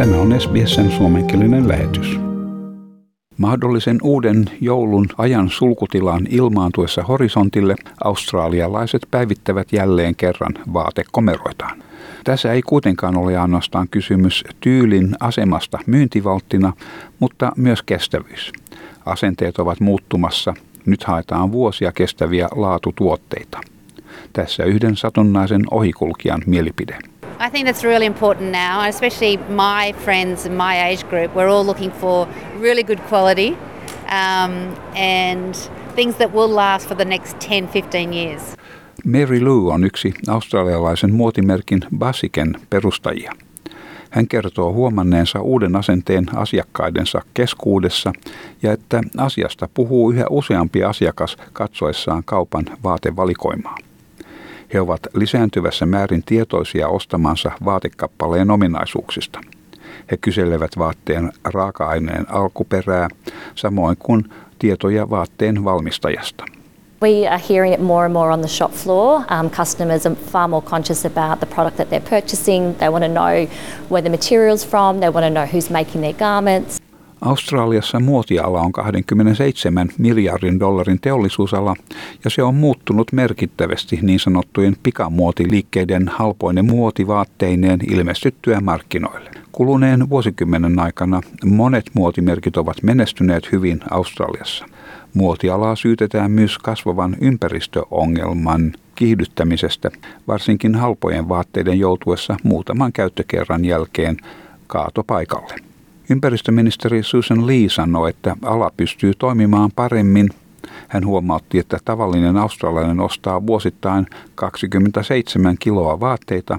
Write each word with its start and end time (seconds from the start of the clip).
Tämä 0.00 0.16
on 0.16 0.40
SBSn 0.40 0.90
suomenkielinen 0.90 1.68
lähetys. 1.68 2.20
Mahdollisen 3.36 3.98
uuden 4.02 4.44
joulun 4.60 5.06
ajan 5.18 5.50
sulkutilaan 5.50 6.26
ilmaantuessa 6.30 7.02
horisontille 7.02 7.74
australialaiset 8.04 9.06
päivittävät 9.10 9.72
jälleen 9.72 10.16
kerran 10.16 10.54
vaatekomeroitaan. 10.72 11.82
Tässä 12.24 12.52
ei 12.52 12.62
kuitenkaan 12.62 13.16
ole 13.16 13.38
ainoastaan 13.38 13.88
kysymys 13.90 14.44
tyylin 14.60 15.16
asemasta 15.20 15.78
myyntivalttina, 15.86 16.72
mutta 17.18 17.52
myös 17.56 17.82
kestävyys. 17.82 18.52
Asenteet 19.06 19.58
ovat 19.58 19.80
muuttumassa. 19.80 20.54
Nyt 20.86 21.04
haetaan 21.04 21.52
vuosia 21.52 21.92
kestäviä 21.92 22.48
laatutuotteita. 22.56 23.60
Tässä 24.32 24.64
yhden 24.64 24.96
satunnaisen 24.96 25.62
ohikulkijan 25.70 26.42
mielipide. 26.46 26.98
I 27.42 27.48
think 27.48 27.66
that's 27.66 27.84
really 27.84 28.06
important 28.06 28.52
now, 28.52 28.88
especially 28.88 29.38
my 29.48 29.94
friends 30.04 30.46
in 30.46 30.52
my 30.52 30.84
age 30.84 31.04
group. 31.04 31.34
We're 31.34 31.48
all 31.48 31.66
looking 31.66 31.92
for 31.92 32.28
really 32.60 32.84
good 32.84 33.00
quality 33.08 33.56
um, 34.08 34.76
and 34.94 35.54
things 35.96 36.16
that 36.16 36.34
will 36.34 36.54
last 36.54 36.88
for 36.88 36.96
the 36.96 37.04
next 37.04 37.36
10, 37.48 37.68
15 37.68 38.12
years. 38.12 38.42
Mary 39.04 39.40
Lou 39.40 39.70
on 39.70 39.84
yksi 39.84 40.14
australialaisen 40.28 41.12
muotimerkin 41.12 41.80
Basiken 41.98 42.60
perustajia. 42.70 43.32
Hän 44.10 44.28
kertoo 44.28 44.72
huomanneensa 44.72 45.40
uuden 45.40 45.76
asenteen 45.76 46.26
asiakkaidensa 46.36 47.22
keskuudessa 47.34 48.12
ja 48.62 48.72
että 48.72 49.00
asiasta 49.16 49.68
puhuu 49.74 50.10
yhä 50.10 50.24
useampi 50.30 50.84
asiakas 50.84 51.36
katsoessaan 51.52 52.22
kaupan 52.24 52.64
vaatevalikoimaa. 52.84 53.89
He 54.74 54.80
ovat 54.80 55.00
lisääntyvässä 55.14 55.86
määrin 55.86 56.22
tietoisia 56.26 56.88
ostamansa 56.88 57.50
vaatekappaleen 57.64 58.50
ominaisuuksista. 58.50 59.40
He 60.10 60.16
kyselevät 60.16 60.78
vaatteen 60.78 61.32
raaka-aineen 61.44 62.30
alkuperää, 62.30 63.08
samoin 63.54 63.96
kuin 63.98 64.24
tietoja 64.58 65.10
vaatteen 65.10 65.64
valmistajasta. 65.64 66.44
We 67.02 67.28
are 67.28 67.42
hearing 67.48 67.74
it 67.74 67.80
more 67.80 68.04
and 68.04 68.12
more 68.12 68.32
on 68.32 68.40
the 68.40 68.48
shop 68.48 68.72
floor. 68.72 69.22
Um, 69.30 69.50
customers 69.50 70.06
are 70.06 70.14
far 70.14 70.48
more 70.48 70.66
conscious 70.70 71.06
about 71.06 71.40
the 71.40 71.46
product 71.46 71.76
that 71.76 71.88
they're 71.88 72.10
purchasing. 72.10 72.74
They 72.78 72.88
want 72.88 73.04
to 73.04 73.08
know 73.08 73.48
where 73.90 74.02
the 74.02 74.10
material's 74.10 74.68
from. 74.68 75.00
They 75.00 75.08
want 75.08 75.24
to 75.24 75.30
know 75.30 75.46
who's 75.46 75.70
making 75.70 76.02
their 76.02 76.12
garments. 76.18 76.80
Australiassa 77.20 78.00
muotiala 78.00 78.60
on 78.60 78.72
27 78.72 79.88
miljardin 79.98 80.60
dollarin 80.60 81.00
teollisuusala 81.00 81.74
ja 82.24 82.30
se 82.30 82.42
on 82.42 82.54
muuttunut 82.54 83.12
merkittävästi 83.12 83.98
niin 84.02 84.20
sanottujen 84.20 84.76
pikamuotiliikkeiden 84.82 86.08
halpoinen 86.08 86.64
muotivaatteineen 86.64 87.80
ilmestyttyä 87.90 88.60
markkinoille. 88.60 89.30
Kuluneen 89.52 90.10
vuosikymmenen 90.10 90.78
aikana 90.78 91.20
monet 91.44 91.90
muotimerkit 91.94 92.56
ovat 92.56 92.82
menestyneet 92.82 93.52
hyvin 93.52 93.80
Australiassa. 93.90 94.66
Muotialaa 95.14 95.76
syytetään 95.76 96.30
myös 96.30 96.58
kasvavan 96.58 97.16
ympäristöongelman 97.20 98.72
kiihdyttämisestä, 98.94 99.90
varsinkin 100.28 100.74
halpojen 100.74 101.28
vaatteiden 101.28 101.78
joutuessa 101.78 102.36
muutaman 102.42 102.92
käyttökerran 102.92 103.64
jälkeen 103.64 104.16
kaatopaikalle. 104.66 105.69
Ympäristöministeri 106.10 107.02
Susan 107.02 107.46
Lee 107.46 107.68
sanoi, 107.68 108.10
että 108.10 108.36
ala 108.44 108.70
pystyy 108.76 109.12
toimimaan 109.18 109.70
paremmin. 109.76 110.28
Hän 110.88 111.06
huomautti, 111.06 111.58
että 111.58 111.78
tavallinen 111.84 112.36
australialainen 112.36 113.00
ostaa 113.00 113.46
vuosittain 113.46 114.06
27 114.34 115.56
kiloa 115.58 116.00
vaatteita, 116.00 116.58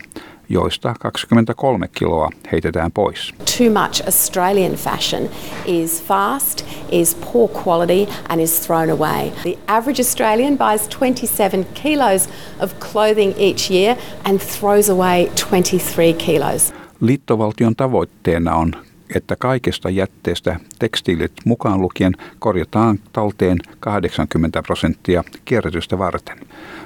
joista 0.49 0.95
23 0.99 1.87
kiloa 1.87 2.29
heitetään 2.51 2.91
pois. 2.91 3.33
Too 3.57 3.83
much 3.83 4.03
Australian 4.05 4.71
fashion 4.71 5.29
is 5.65 6.03
fast, 6.03 6.65
is 6.91 7.17
poor 7.33 7.49
quality 7.65 8.11
and 8.29 8.41
is 8.41 8.59
thrown 8.59 8.89
away. 8.89 9.31
The 9.43 9.57
average 9.67 10.01
Australian 10.01 10.57
buys 10.57 10.89
27 10.99 11.65
kilos 11.73 12.29
of 12.59 12.73
clothing 12.91 13.33
each 13.37 13.71
year 13.71 13.97
and 14.23 14.39
throws 14.39 14.89
away 14.89 15.29
23 15.49 16.13
kilos. 16.13 16.73
Liittovaltion 17.01 17.75
tavoitteena 17.75 18.55
on 18.55 18.73
että 19.15 19.35
kaikesta 19.35 19.89
jätteestä 19.89 20.59
tekstiilit 20.79 21.31
mukaan 21.45 21.81
lukien 21.81 22.13
korjataan 22.39 22.99
talteen 23.13 23.57
80 23.79 24.63
prosenttia 24.63 25.23
kierrätystä 25.45 25.97
varten. 25.97 26.39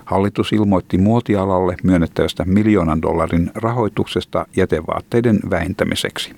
Hallitus 0.05 0.53
ilmoitti 0.53 0.97
muotialalle 0.97 1.75
myönnettävästä 1.83 2.45
miljoonan 2.45 3.01
dollarin 3.01 3.51
rahoituksesta 3.55 4.45
jätevaatteiden 4.55 5.39
vähentämiseksi. 5.49 6.35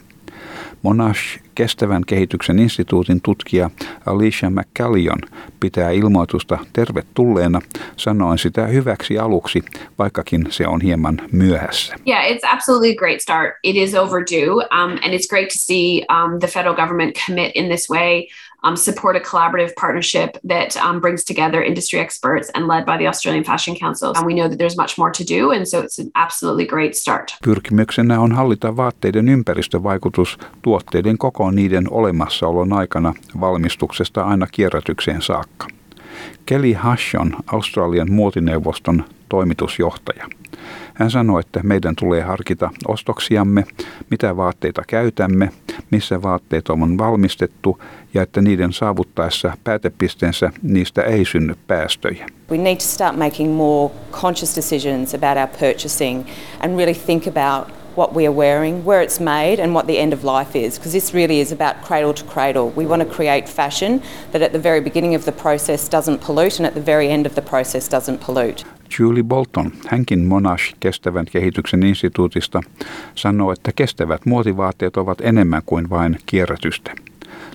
Monash 0.83 1.39
kestävän 1.55 2.03
kehityksen 2.07 2.59
instituutin 2.59 3.21
tutkija 3.21 3.69
Alicia 4.05 4.49
McCallion 4.49 5.19
pitää 5.59 5.91
ilmoitusta 5.91 6.57
tervetulleena, 6.73 7.61
sanoen 7.97 8.37
sitä 8.37 8.67
hyväksi 8.67 9.19
aluksi, 9.19 9.63
vaikkakin 9.99 10.47
se 10.49 10.67
on 10.67 10.81
hieman 10.81 11.21
myöhässä. 11.31 11.95
Yeah, 12.07 12.25
it's 12.25 12.53
absolutely 12.53 12.91
a 12.91 12.95
great 12.95 13.21
start. 13.21 13.55
It 13.63 13.75
is 13.75 13.95
overdue, 13.95 14.51
um, 14.51 14.91
and 15.03 15.13
it's 15.13 15.27
great 15.29 15.47
to 15.47 15.57
see 15.57 16.05
um, 16.09 16.39
the 16.39 16.47
federal 16.47 16.75
government 16.75 17.15
commit 17.25 17.51
in 17.55 17.65
this 17.65 17.89
way 17.89 18.27
um, 18.67 18.75
support 18.75 19.15
a 19.15 19.19
collaborative 19.19 19.75
partnership 19.75 20.29
that 20.49 20.77
um, 20.77 20.99
brings 20.99 21.23
together 21.23 21.63
industry 21.63 21.99
experts 21.99 22.51
and 22.55 22.67
led 22.67 22.85
by 22.85 22.97
the 22.97 23.07
Australian 23.07 23.43
Fashion 23.43 23.75
Council. 23.79 24.13
And 24.15 24.25
we 24.25 24.33
know 24.33 24.49
that 24.49 24.57
there's 24.57 24.77
much 24.77 24.97
more 24.97 25.11
to 25.11 25.23
do, 25.37 25.51
and 25.51 25.65
so 25.67 25.79
it's 25.79 25.99
an 25.99 26.11
absolutely 26.15 26.65
great 26.65 26.93
start. 26.93 27.37
Pyrkimyksenä 27.43 28.19
on 28.19 28.31
hallita 28.31 28.77
vaatteiden 28.77 29.29
ympäristövaikutus 29.29 30.37
tuotteiden 30.61 31.17
koko 31.17 31.51
niiden 31.51 31.87
olemassaolon 31.91 32.73
aikana 32.73 33.13
valmistuksesta 33.39 34.23
aina 34.23 34.47
kierrätykseen 34.51 35.21
saakka. 35.21 35.67
Kelly 36.45 36.73
Hush 36.73 37.15
on 37.15 37.35
Australian 37.53 38.11
muotineuvoston 38.11 39.05
toimitusjohtaja. 39.29 40.27
Hän 40.93 41.11
sanoi, 41.11 41.39
että 41.39 41.59
meidän 41.63 41.95
tulee 41.95 42.21
harkita 42.21 42.69
ostoksiamme, 42.87 43.63
mitä 44.11 44.37
vaatteita 44.37 44.81
käytämme, 44.87 45.49
missä 45.91 46.21
vaatteet 46.21 46.69
on 46.69 46.97
valmistettu 46.97 47.81
ja 48.13 48.21
että 48.21 48.41
niiden 48.41 48.73
saavuttaessa 48.73 49.57
päätepisteensä 49.63 50.51
niistä 50.61 51.01
ei 51.01 51.25
synny 51.25 51.55
päästöjä. 51.67 52.27
We 52.51 52.57
need 52.57 52.75
to 52.75 52.83
start 52.83 53.17
making 53.17 53.55
more 53.55 53.93
conscious 54.11 54.55
decisions 54.55 55.15
about 55.15 55.37
our 55.37 55.47
purchasing 55.59 56.25
and 56.59 56.77
really 56.77 56.93
think 56.93 57.27
about 57.27 57.77
what 57.97 58.13
we 58.15 58.27
are 58.27 58.35
wearing, 58.35 58.85
where 58.85 59.01
it's 59.01 59.19
made, 59.19 59.59
and 59.59 59.73
what 59.73 59.87
the 59.87 59.99
end 59.99 60.13
of 60.13 60.23
life 60.23 60.55
is, 60.55 60.77
because 60.77 60.91
this 60.91 61.13
really 61.13 61.39
is 61.39 61.51
about 61.51 61.81
cradle 61.81 62.13
to 62.13 62.23
cradle. 62.23 62.69
We 62.75 62.85
want 62.85 63.01
to 63.01 63.15
create 63.15 63.49
fashion 63.49 64.01
that 64.31 64.41
at 64.41 64.51
the 64.51 64.59
very 64.59 64.81
beginning 64.81 65.15
of 65.15 65.25
the 65.25 65.31
process 65.31 65.89
doesn't 65.89 66.21
pollute 66.21 66.59
and 66.59 66.67
at 66.67 66.75
the 66.75 66.81
very 66.81 67.09
end 67.09 67.25
of 67.25 67.33
the 67.33 67.41
process 67.41 67.89
doesn't 67.89 68.21
pollute. 68.21 68.63
Julie 68.99 69.23
Bolton, 69.23 69.71
hänkin 69.87 70.25
Monash 70.25 70.75
kestävän 70.79 71.25
kehityksen 71.31 71.83
instituutista, 71.83 72.61
sanoo, 73.15 73.51
että 73.51 73.71
kestävät 73.75 74.25
muotivaatteet 74.25 74.97
ovat 74.97 75.21
enemmän 75.21 75.61
kuin 75.65 75.89
vain 75.89 76.17
kierrätystä. 76.25 76.91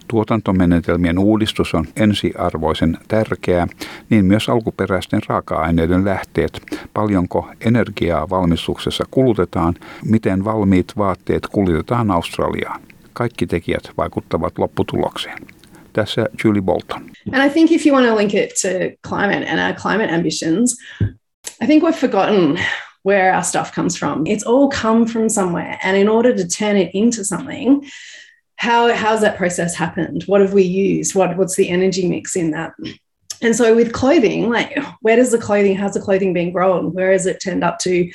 Tuotantomenetelmien 0.09 1.19
uudistus 1.19 1.75
on 1.75 1.87
ensiarvoisen 1.97 2.99
tärkeää, 3.09 3.67
niin 4.11 4.25
myös 4.25 4.49
alkuperäisten 4.49 5.21
raaka-aineiden 5.29 6.05
lähteet, 6.05 6.63
paljonko 6.95 7.51
energiaa 7.61 8.31
valmistuksessa 8.31 9.05
kulutetaan, 9.11 9.75
miten 10.05 10.45
valmiit 10.45 10.93
vaatteet 10.97 11.47
kuljetetaan 11.47 12.11
Australiaan. 12.11 12.81
Kaikki 13.13 13.47
tekijät 13.47 13.91
vaikuttavat 13.97 14.59
lopputulokseen. 14.59 15.39
Tässä 15.93 16.27
Julie 16.45 16.63
Bolton. 16.63 17.03
And 17.33 17.47
I 17.47 17.51
think 17.51 17.73
if 17.73 17.87
you 17.87 17.97
want 17.97 18.09
to 18.09 18.17
link 18.17 18.35
it 18.35 18.51
to 18.63 18.69
climate 19.09 19.51
and 19.51 19.61
our 19.61 19.75
climate 19.75 20.15
ambitions, 20.15 20.77
I 21.61 21.67
think 21.67 21.83
we've 21.83 21.95
forgotten 21.95 22.59
where 23.03 23.33
our 23.33 23.43
stuff 23.43 23.73
comes 23.73 23.97
from. 23.97 24.27
It's 24.27 24.45
all 24.45 24.69
come 24.69 25.07
from 25.07 25.29
somewhere. 25.29 25.79
And 25.83 25.97
in 25.97 26.09
order 26.09 26.35
to 26.35 26.49
turn 26.49 26.77
it 26.77 26.95
into 26.95 27.25
something, 27.25 27.89
how 28.57 28.93
how's 28.95 29.23
that 29.23 29.37
process 29.37 29.75
happened? 29.75 30.23
What 30.25 30.41
have 30.41 30.53
we 30.53 30.63
used? 30.63 31.15
What 31.15 31.37
what's 31.37 31.57
the 31.57 31.69
energy 31.69 32.09
mix 32.09 32.37
in 32.37 32.53
that? 32.53 32.75
And 33.41 33.57
so 33.57 33.75
with 33.75 33.93
clothing, 33.93 34.51
like 34.51 34.79
where 35.01 35.17
does 35.17 35.33
the 35.33 35.39
clothing, 35.39 35.75
how's 35.75 35.95
the 35.95 36.01
clothing 36.01 36.33
being 36.33 36.53
grown? 36.53 36.93
Where 36.93 37.13
is 37.13 37.27
it 37.27 37.43
turned 37.43 37.65
up 37.65 37.81
to 37.81 38.11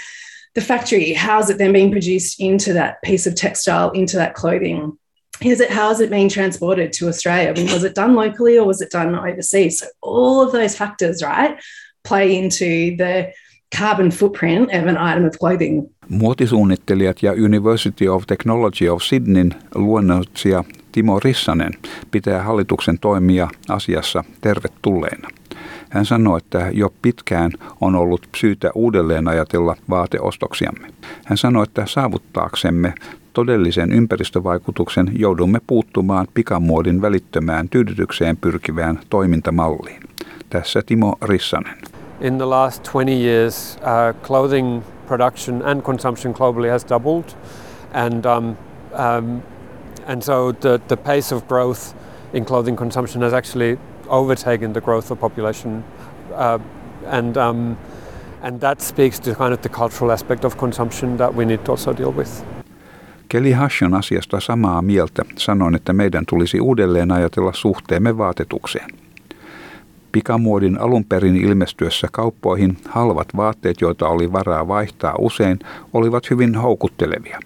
the 0.55 0.61
factory? 0.61 1.11
How's 1.11 1.49
it 1.49 1.57
then 1.57 1.73
being 1.73 1.91
produced 1.91 2.39
into 2.39 2.73
that 2.73 3.01
piece 3.01 3.27
of 3.27 3.35
textile, 3.35 3.91
into 3.91 4.15
that 4.17 4.35
clothing? 4.35 4.97
Is 5.41 5.59
it 5.59 5.69
how 5.69 5.91
is 5.91 5.99
it 5.99 6.09
being 6.09 6.29
transported 6.29 6.93
to 6.93 7.09
Australia? 7.09 7.49
I 7.49 7.53
mean, 7.53 7.71
was 7.73 7.83
it 7.83 7.93
done 7.93 8.15
locally 8.15 8.57
or 8.57 8.65
was 8.65 8.81
it 8.81 8.89
done 8.89 9.13
overseas? 9.15 9.79
So 9.79 9.87
all 10.01 10.41
of 10.41 10.53
those 10.53 10.77
factors, 10.77 11.21
right, 11.21 11.61
play 12.07 12.33
into 12.33 12.65
the 12.97 13.33
carbon 13.79 14.09
footprint 14.09 14.63
of 14.63 14.87
an 14.87 14.97
item 15.13 15.25
of 15.25 15.33
clothing. 15.39 15.83
Muotisuunnittelijat 16.09 17.23
ja 17.23 17.31
University 17.31 18.07
of 18.07 18.23
Technology 18.27 18.89
of 18.89 19.03
Sydneyn 19.03 19.51
luonnoitsija 19.75 20.63
Timo 20.91 21.19
Rissanen 21.19 21.73
pitää 22.11 22.43
hallituksen 22.43 22.99
toimia 22.99 23.47
asiassa 23.69 24.23
tervetulleena. 24.41 25.29
Hän 25.89 26.05
sanoi, 26.05 26.37
että 26.37 26.69
jo 26.73 26.93
pitkään 27.01 27.51
on 27.81 27.95
ollut 27.95 28.27
syytä 28.37 28.71
uudelleen 28.75 29.27
ajatella 29.27 29.75
vaateostoksiamme. 29.89 30.87
Hän 31.25 31.37
sanoi, 31.37 31.63
että 31.63 31.85
saavuttaaksemme 31.85 32.93
todellisen 33.33 33.91
ympäristövaikutuksen 33.91 35.11
joudumme 35.19 35.59
puuttumaan 35.67 36.27
pikamuodin 36.33 37.01
välittömään 37.01 37.69
tyydytykseen 37.69 38.37
pyrkivään 38.37 38.99
toimintamalliin. 39.09 40.01
Tässä 40.49 40.81
Timo 40.85 41.15
Rissanen. 41.21 41.77
In 42.19 42.39
the 42.39 42.47
last 42.47 42.83
20 42.83 43.15
years, 43.15 43.77
uh, 43.83 44.13
clothing 44.23 44.83
production 45.05 45.61
and 45.61 45.83
consumption 45.83 46.33
globally 46.33 46.69
has 46.69 46.83
doubled, 46.83 47.35
and 47.93 48.25
um, 48.25 48.57
um, 48.93 49.43
and 50.07 50.23
so 50.23 50.51
the, 50.51 50.81
the 50.87 50.97
pace 50.97 51.31
of 51.31 51.47
growth 51.47 51.93
in 52.33 52.43
clothing 52.43 52.75
consumption 52.75 53.21
has 53.21 53.33
actually 53.33 53.77
overtaken 54.09 54.73
the 54.73 54.81
growth 54.81 55.11
of 55.11 55.19
population, 55.19 55.83
uh, 56.33 56.57
and 57.05 57.37
um, 57.37 57.77
and 58.41 58.61
that 58.61 58.81
speaks 58.81 59.19
to 59.19 59.35
kind 59.35 59.53
of 59.53 59.61
the 59.61 59.69
cultural 59.69 60.11
aspect 60.11 60.45
of 60.45 60.57
consumption 60.57 61.17
that 61.17 61.35
we 61.35 61.45
need 61.45 61.63
to 61.65 61.71
also 61.71 61.93
deal 61.93 62.11
with. 62.11 62.43
Kelly 63.29 63.51
Hush 63.51 63.83
on 63.83 63.93
asiasta 63.93 64.39
samaa 64.39 64.81
mieltä. 64.81 65.23
Sanoin, 65.37 65.75
että 65.75 65.93
meidän 65.93 66.25
tulisi 66.25 66.59
uudelleen 66.59 67.11
ajatella 67.11 67.53
suhteemme 67.53 68.17
vaatetukseen. 68.17 69.06
Pikamuodin 70.17 70.79
alun 70.79 71.05
perin 71.05 71.35
ilmestyessä 71.35 72.07
kauppoihin 72.11 72.77
halvat 72.89 73.27
vaatteet, 73.35 73.81
joita 73.81 74.07
oli 74.07 74.31
varaa 74.31 74.67
vaihtaa 74.67 75.15
usein, 75.19 75.59
olivat 75.93 76.29
hyvin 76.29 76.55
houkuttelevia. 76.55 77.39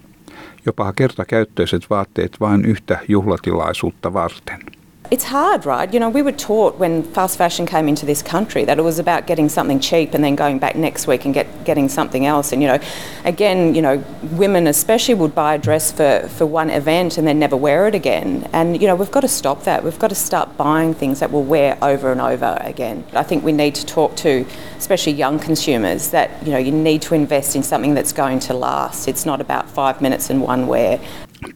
Jopa 0.65 0.94
kertakäyttöiset 0.94 1.89
vaatteet 1.89 2.38
vain 2.39 2.65
yhtä 2.65 3.00
juhlatilaisuutta 3.07 4.13
varten– 4.13 4.59
it's 5.12 5.25
hard, 5.25 5.66
right? 5.66 5.94
You 5.94 6.00
know, 6.00 6.10
we 6.10 6.22
were 6.22 6.31
taught 6.31 6.78
when 6.80 7.04
fast 7.04 7.38
fashion 7.38 7.66
came 7.66 7.90
into 7.90 8.06
this 8.06 8.22
country 8.24 8.63
that 8.63 8.80
it 8.80 8.81
was 8.81 8.98
about 8.98 9.28
getting 9.28 9.50
something 9.50 9.78
cheap 9.81 10.13
and 10.13 10.24
then 10.24 10.36
going 10.38 10.58
back 10.58 10.78
next 10.78 11.06
week 11.06 11.25
and 11.25 11.34
get, 11.34 11.48
getting 11.66 11.90
something 11.90 12.25
else. 12.25 12.54
And, 12.54 12.62
you 12.62 12.69
know, 12.69 12.80
again, 13.25 13.75
you 13.75 13.81
know, 13.81 14.02
women 14.31 14.68
especially 14.68 15.16
would 15.16 15.36
buy 15.36 15.56
a 15.56 15.58
dress 15.58 15.92
for, 15.92 16.30
for 16.30 16.46
one 16.46 16.69
event 16.69 17.18
and 17.18 17.28
then 17.28 17.40
never 17.40 17.58
wear 17.58 17.90
it 17.90 17.94
again. 17.94 18.48
And, 18.54 18.81
you 18.81 18.88
know, 18.88 18.96
we've 18.96 19.12
got 19.12 19.19
to 19.19 19.28
stop 19.28 19.66
that. 19.66 19.84
We've 19.84 20.00
got 20.00 20.12
to 20.12 20.16
start 20.16 20.56
buying 20.56 20.94
things 20.94 21.19
that 21.19 21.30
we'll 21.30 21.44
wear 21.44 21.78
over 21.81 22.14
and 22.14 22.22
over 22.22 22.57
again. 22.62 23.04
I 23.12 23.24
think 23.24 23.44
we 23.44 23.52
need 23.52 23.75
to 23.75 23.86
talk 23.86 24.16
to, 24.18 24.46
especially 24.78 25.12
young 25.12 25.40
consumers, 25.40 26.12
that, 26.12 26.30
you 26.46 26.54
know, 26.54 26.57
you 26.57 26.72
need 26.72 27.02
to 27.02 27.16
invest 27.16 27.57
in 27.57 27.64
something 27.64 27.96
that's 27.96 28.14
going 28.14 28.40
to 28.40 28.54
last. 28.54 29.10
It's 29.10 29.25
not 29.25 29.42
about 29.42 29.69
five 29.69 30.00
minutes 30.02 30.30
and 30.30 30.42
one 30.42 30.68
wear. 30.68 31.00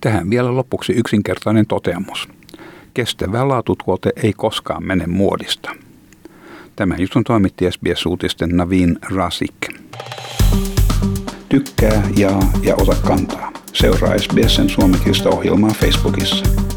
Tähän 0.02 0.30
vielä 0.30 0.56
lopuksi 0.56 0.94
yksinkertainen 0.94 1.68
toteamus. 1.68 2.28
Kestävä 2.96 3.48
laatutuote 3.48 4.14
ei 4.24 4.34
koskaan 4.34 4.84
mene 4.84 5.08
muodista. 5.08 5.76
Tämän 6.76 7.02
jutun 7.02 7.24
toimitti 7.24 7.72
SBS-uutisten 7.72 8.58
Navin 8.58 9.00
Rasik. 9.16 9.56
Tykkää, 11.50 12.10
jaa 12.18 12.52
ja 12.64 12.76
ota 12.76 12.96
kantaa. 13.08 13.52
Seuraa 13.74 14.18
SBSn 14.18 14.70
suomenkielistä 14.70 15.30
ohjelmaa 15.30 15.72
Facebookissa. 15.72 16.75